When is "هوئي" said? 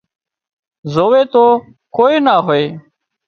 2.45-2.65